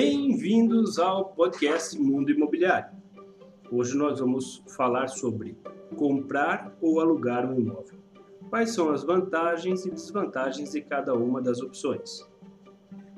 [0.00, 2.96] Bem-vindos ao podcast Mundo Imobiliário.
[3.68, 5.58] Hoje nós vamos falar sobre
[5.96, 7.98] comprar ou alugar um imóvel.
[8.48, 12.24] Quais são as vantagens e desvantagens de cada uma das opções?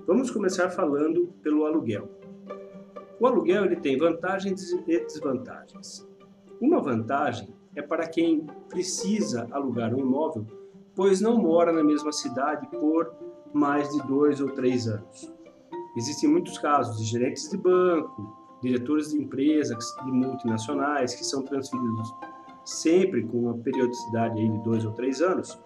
[0.07, 2.09] Vamos começar falando pelo aluguel.
[3.21, 6.09] O aluguel ele tem vantagens e desvantagens.
[6.63, 10.47] Uma vantagem é para quem precisa alugar um imóvel,
[10.95, 13.13] pois não mora na mesma cidade por
[13.53, 15.40] mais de dois ou três anos.
[15.97, 22.13] Existem muitos casos de gerentes de banco, diretores de empresas de multinacionais que são transferidos
[22.65, 25.59] sempre com uma periodicidade aí de dois ou três anos.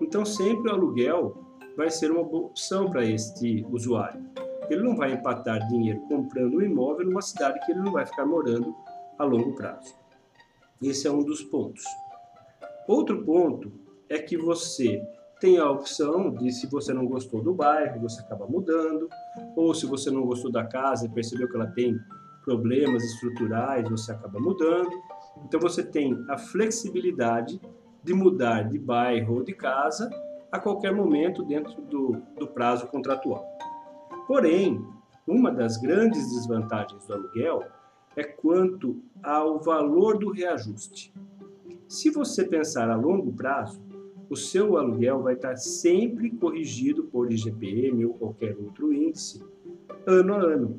[0.00, 1.36] Então, sempre o aluguel
[1.76, 4.24] vai ser uma boa opção para este usuário.
[4.68, 8.26] Ele não vai empatar dinheiro comprando um imóvel numa cidade que ele não vai ficar
[8.26, 8.74] morando
[9.18, 9.94] a longo prazo.
[10.82, 11.84] Esse é um dos pontos.
[12.86, 13.72] Outro ponto
[14.08, 15.02] é que você
[15.40, 19.08] tem a opção de, se você não gostou do bairro, você acaba mudando,
[19.56, 21.98] ou se você não gostou da casa e percebeu que ela tem
[22.44, 24.90] problemas estruturais, você acaba mudando.
[25.44, 27.60] Então você tem a flexibilidade
[28.02, 30.10] de mudar de bairro ou de casa
[30.50, 33.44] a qualquer momento dentro do, do prazo contratual.
[34.26, 34.84] Porém,
[35.26, 37.64] uma das grandes desvantagens do aluguel
[38.16, 41.12] é quanto ao valor do reajuste.
[41.86, 43.80] Se você pensar a longo prazo,
[44.30, 49.42] o seu aluguel vai estar sempre corrigido por IGPM ou qualquer outro índice,
[50.06, 50.76] ano a ano.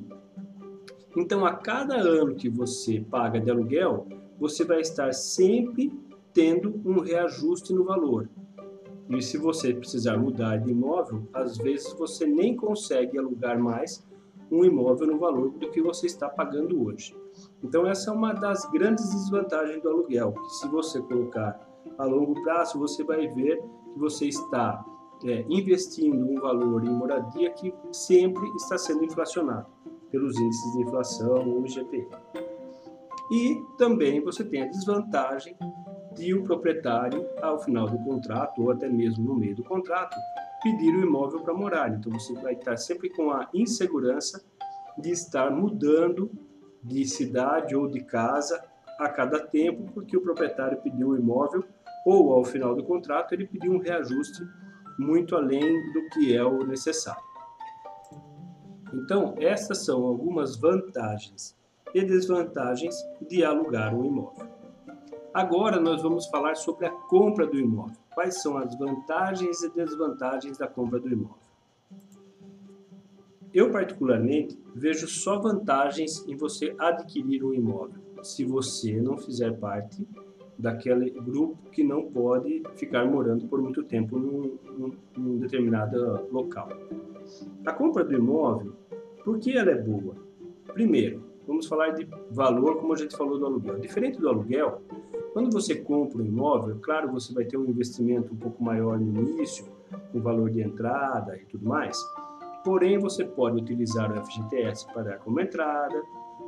[1.17, 4.07] Então, a cada ano que você paga de aluguel,
[4.39, 5.91] você vai estar sempre
[6.33, 8.29] tendo um reajuste no valor.
[9.09, 14.07] E se você precisar mudar de imóvel, às vezes você nem consegue alugar mais
[14.51, 17.15] um imóvel no valor do que você está pagando hoje.
[17.63, 21.59] Então essa é uma das grandes desvantagens do aluguel, que se você colocar
[21.99, 23.61] a longo prazo, você vai ver
[23.93, 24.83] que você está
[25.25, 29.67] é, investindo um valor em moradia que sempre está sendo inflacionado
[30.09, 32.07] pelos índices de inflação ou IGPM.
[33.31, 35.55] E também você tem a desvantagem
[36.15, 40.17] de o proprietário, ao final do contrato, ou até mesmo no meio do contrato,
[40.63, 41.93] pedir o imóvel para morar.
[41.93, 44.43] Então você vai estar sempre com a insegurança
[44.97, 46.31] de estar mudando
[46.83, 48.63] de cidade ou de casa
[48.99, 51.63] a cada tempo, porque o proprietário pediu o imóvel
[52.05, 54.43] ou ao final do contrato ele pediu um reajuste
[54.97, 57.23] muito além do que é o necessário.
[58.93, 61.55] Então, essas são algumas vantagens
[61.93, 62.95] e desvantagens
[63.27, 64.47] de alugar um imóvel.
[65.33, 67.95] Agora nós vamos falar sobre a compra do imóvel.
[68.13, 71.37] Quais são as vantagens e desvantagens da compra do imóvel?
[73.53, 80.05] Eu, particularmente, vejo só vantagens em você adquirir um imóvel, se você não fizer parte
[80.59, 86.67] daquele grupo que não pode ficar morando por muito tempo num, num, num determinado local.
[87.65, 88.73] A compra do imóvel,
[89.23, 90.15] por que ela é boa?
[90.73, 93.79] Primeiro, vamos falar de valor, como a gente falou do aluguel.
[93.79, 94.81] Diferente do aluguel,
[95.31, 99.07] quando você compra um imóvel, claro, você vai ter um investimento um pouco maior no
[99.07, 99.65] início,
[100.13, 101.97] o valor de entrada e tudo mais.
[102.65, 106.03] Porém, você pode utilizar o FGTS para dar como entrada,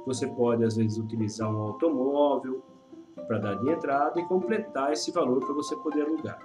[0.05, 2.61] você pode às vezes utilizar um automóvel,
[3.27, 6.39] para dar de entrada e completar esse valor para você poder alugar.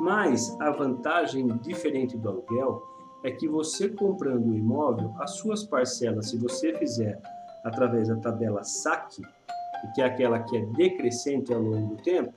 [0.00, 2.82] Mas a vantagem diferente do aluguel
[3.22, 7.20] é que você comprando o imóvel, as suas parcelas, se você fizer
[7.64, 9.22] através da tabela SAC,
[9.94, 12.32] que é aquela que é decrescente ao longo do tempo,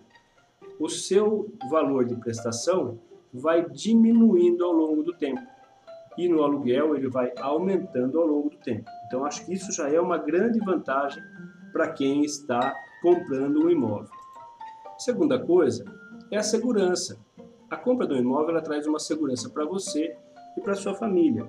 [0.80, 3.00] o seu valor de prestação
[3.34, 5.42] vai diminuindo ao longo do tempo.
[6.18, 8.90] E no aluguel ele vai aumentando ao longo do tempo.
[9.08, 11.22] Então acho que isso já é uma grande vantagem
[11.74, 12.74] para quem está
[13.06, 14.10] comprando um imóvel.
[14.98, 15.86] Segunda coisa
[16.32, 17.20] é a segurança.
[17.70, 20.18] A compra do imóvel ela traz uma segurança para você
[20.58, 21.46] e para sua família.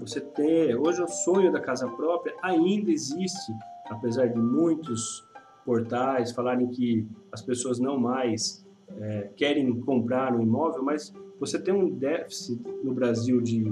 [0.00, 3.52] Você ter, hoje o sonho da casa própria ainda existe,
[3.90, 5.22] apesar de muitos
[5.62, 8.63] portais falarem que as pessoas não mais
[8.98, 13.64] é, querem comprar um imóvel, mas você tem um déficit no Brasil de,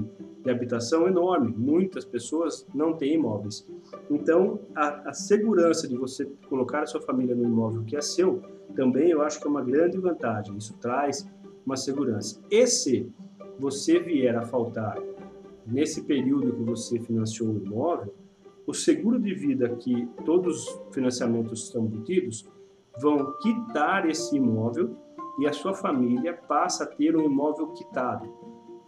[0.43, 1.53] de habitação enorme.
[1.55, 3.67] Muitas pessoas não têm imóveis.
[4.09, 8.41] Então, a, a, segurança de você colocar a sua família no imóvel que é seu,
[8.75, 10.57] também eu acho que é uma grande vantagem.
[10.57, 11.27] Isso traz
[11.65, 12.41] uma segurança.
[12.51, 13.09] E se
[13.57, 14.97] você vier a faltar
[15.65, 18.13] nesse período que você financiou o imóvel,
[18.65, 22.45] o seguro de vida que todos os financiamentos estão embutidos
[22.99, 24.95] vão quitar esse imóvel
[25.39, 28.31] e a sua família passa a ter um imóvel quitado.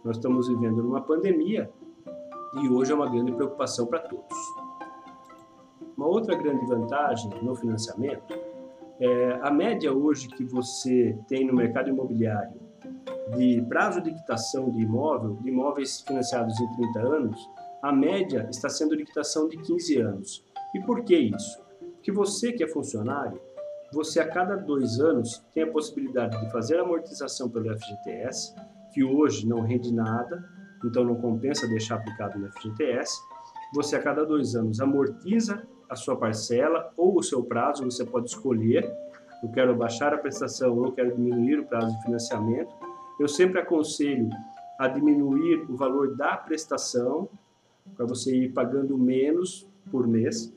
[0.04, 1.70] Nós estamos vivendo numa pandemia
[2.62, 4.36] e hoje é uma grande preocupação para todos.
[5.96, 8.34] Uma outra grande vantagem no financiamento
[9.00, 12.66] é a média hoje que você tem no mercado imobiliário
[13.34, 17.50] de prazo de quitação de imóvel, de imóveis financiados em 30 anos,
[17.82, 20.44] a média está sendo de quitação de 15 anos.
[20.74, 21.60] E por que isso?
[21.94, 23.40] Porque você que é funcionário,
[23.92, 28.54] você a cada dois anos tem a possibilidade de fazer amortização pelo FGTS,
[28.92, 30.44] que hoje não rende nada,
[30.84, 33.18] então não compensa deixar aplicado no FGTS.
[33.74, 38.28] Você a cada dois anos amortiza a sua parcela ou o seu prazo, você pode
[38.28, 38.90] escolher.
[39.42, 42.74] Eu quero baixar a prestação ou eu quero diminuir o prazo de financiamento.
[43.20, 44.28] Eu sempre aconselho
[44.78, 47.28] a diminuir o valor da prestação,
[47.96, 50.52] para você ir pagando menos por mês.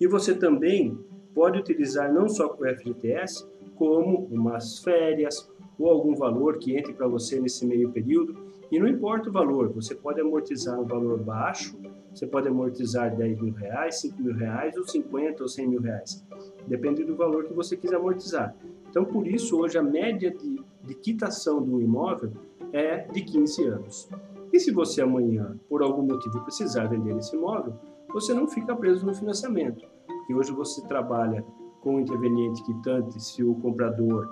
[0.00, 0.98] E você também
[1.34, 7.08] pode utilizar não só o FGTS, como umas férias ou algum valor que entre para
[7.08, 8.36] você nesse meio período.
[8.70, 11.76] E não importa o valor, você pode amortizar um valor baixo,
[12.14, 16.24] você pode amortizar 10 mil reais, 5 mil reais, ou 50 ou 100 mil reais.
[16.66, 18.54] Depende do valor que você quiser amortizar.
[18.88, 22.32] Então, por isso, hoje a média de, de quitação do imóvel
[22.72, 24.08] é de 15 anos.
[24.52, 27.74] E se você amanhã, por algum motivo, precisar vender esse imóvel,
[28.12, 29.86] você não fica preso no financiamento.
[30.30, 31.44] Porque hoje você trabalha
[31.80, 34.30] com o interveniente quitante se o comprador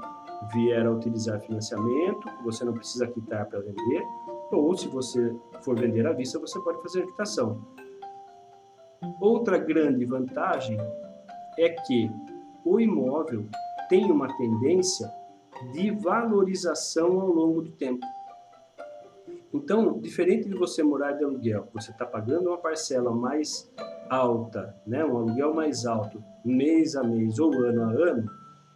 [0.52, 4.04] vier a utilizar financiamento, você não precisa quitar para vender,
[4.52, 7.60] ou se você for vender à vista, você pode fazer quitação.
[9.20, 10.78] Outra grande vantagem
[11.58, 12.08] é que
[12.64, 13.46] o imóvel
[13.88, 15.10] tem uma tendência
[15.72, 18.06] de valorização ao longo do tempo.
[19.52, 23.72] Então, diferente de você morar de aluguel, você está pagando uma parcela mais
[24.10, 28.30] alta, né, um aluguel mais alto, mês a mês ou ano a ano,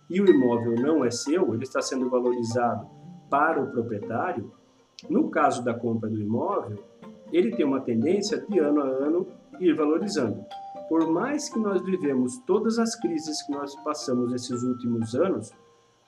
[0.09, 2.87] e o imóvel não é seu, ele está sendo valorizado
[3.29, 4.51] para o proprietário,
[5.11, 6.79] no caso da compra do imóvel,
[7.33, 9.27] ele tem uma tendência de ano a ano
[9.59, 10.45] ir valorizando.
[10.89, 15.51] Por mais que nós vivemos todas as crises que nós passamos nesses últimos anos,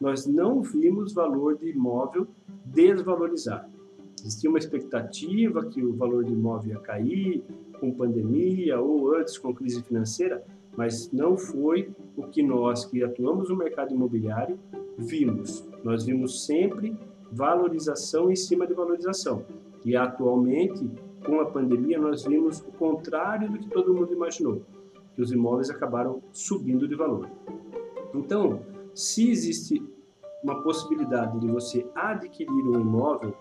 [0.00, 2.26] nós não vimos valor de imóvel
[2.64, 3.69] desvalorizar.
[4.25, 7.44] Existia uma expectativa que o valor de imóvel ia cair
[7.79, 10.43] com pandemia ou antes com crise financeira,
[10.75, 14.59] mas não foi o que nós que atuamos no mercado imobiliário
[14.97, 15.69] vimos.
[15.85, 16.97] Nós vimos sempre
[17.31, 19.44] valorização em cima de valorização.
[19.85, 20.91] E atualmente,
[21.26, 24.62] com a pandemia, nós vimos o contrário do que todo mundo imaginou,
[25.15, 27.29] que os imóveis acabaram subindo de valor.
[28.15, 28.62] Então,
[28.94, 29.82] se existe
[30.43, 33.35] uma possibilidade de você adquirir um imóvel,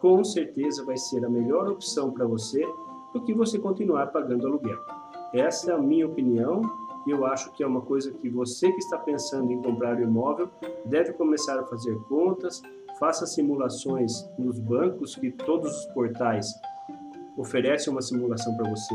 [0.00, 2.66] com certeza vai ser a melhor opção para você
[3.12, 4.78] do que você continuar pagando aluguel.
[5.32, 6.62] Essa é a minha opinião
[7.06, 10.02] e eu acho que é uma coisa que você que está pensando em comprar um
[10.02, 10.50] imóvel
[10.86, 12.62] deve começar a fazer contas,
[12.98, 16.46] faça simulações nos bancos, que todos os portais
[17.36, 18.94] oferecem uma simulação para você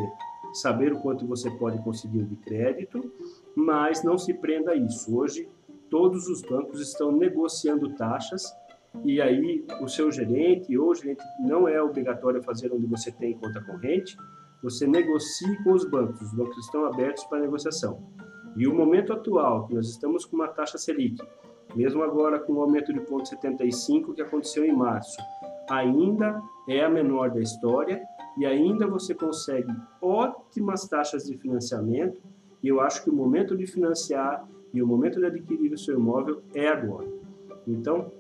[0.54, 3.12] saber o quanto você pode conseguir de crédito,
[3.56, 5.16] mas não se prenda a isso.
[5.16, 5.50] Hoje,
[5.90, 8.46] todos os bancos estão negociando taxas
[9.04, 13.62] e aí o seu gerente ou gerente não é obrigatório fazer onde você tem conta
[13.62, 14.18] corrente,
[14.64, 18.02] você negocie com os bancos, os bancos estão abertos para negociação.
[18.56, 21.22] E o momento atual, que nós estamos com uma taxa Selic,
[21.76, 25.18] mesmo agora com o aumento de ponto 75 que aconteceu em março,
[25.70, 28.02] ainda é a menor da história
[28.38, 32.22] e ainda você consegue ótimas taxas de financiamento.
[32.64, 35.98] E eu acho que o momento de financiar e o momento de adquirir o seu
[35.98, 37.08] imóvel é agora.
[37.68, 38.12] Então,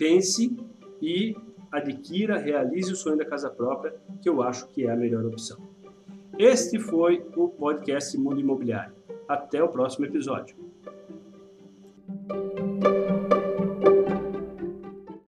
[0.00, 0.56] pense
[1.02, 1.36] e
[1.70, 5.58] adquira, realize o sonho da casa própria, que eu acho que é a melhor opção.
[6.38, 8.94] Este foi o podcast Mundo Imobiliário.
[9.28, 10.56] Até o próximo episódio.